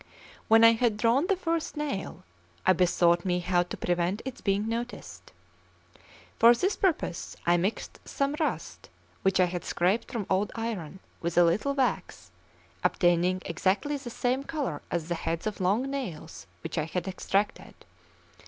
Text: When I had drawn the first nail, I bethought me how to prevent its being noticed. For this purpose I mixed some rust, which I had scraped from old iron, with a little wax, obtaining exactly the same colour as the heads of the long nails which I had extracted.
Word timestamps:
When 0.47 0.63
I 0.63 0.71
had 0.71 0.97
drawn 0.97 1.27
the 1.27 1.35
first 1.35 1.77
nail, 1.77 2.23
I 2.65 2.73
bethought 2.73 3.23
me 3.23 3.37
how 3.37 3.61
to 3.61 3.77
prevent 3.77 4.23
its 4.25 4.41
being 4.41 4.67
noticed. 4.67 5.31
For 6.39 6.55
this 6.55 6.75
purpose 6.75 7.35
I 7.45 7.57
mixed 7.57 7.99
some 8.03 8.35
rust, 8.39 8.89
which 9.21 9.39
I 9.39 9.45
had 9.45 9.63
scraped 9.63 10.11
from 10.11 10.25
old 10.27 10.51
iron, 10.55 11.01
with 11.21 11.37
a 11.37 11.43
little 11.43 11.75
wax, 11.75 12.31
obtaining 12.83 13.43
exactly 13.45 13.95
the 13.95 14.09
same 14.09 14.43
colour 14.43 14.81
as 14.89 15.07
the 15.07 15.13
heads 15.13 15.45
of 15.45 15.57
the 15.59 15.63
long 15.65 15.91
nails 15.91 16.47
which 16.63 16.79
I 16.79 16.85
had 16.85 17.07
extracted. 17.07 17.75